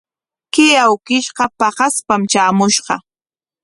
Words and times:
Kay 0.53 0.71
awkishqa 0.85 1.45
paqaspam 1.57 2.21
traamushqa. 2.31 2.95